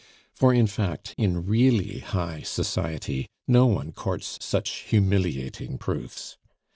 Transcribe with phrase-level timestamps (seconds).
[0.33, 6.37] For in fact, in really high society, no one courts such humiliating proofs.